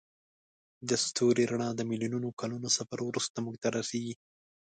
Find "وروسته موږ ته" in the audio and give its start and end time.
3.03-3.67